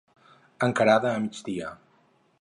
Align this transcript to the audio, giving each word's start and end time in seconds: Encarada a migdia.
Encarada 0.69 1.13
a 1.13 1.21
migdia. 1.27 1.71